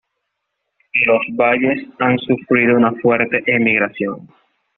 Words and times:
Los 1.05 1.21
valles 1.35 1.87
han 1.99 2.17
sufrido 2.17 2.75
una 2.75 2.91
fuerte 3.03 3.43
emigración. 3.45 4.29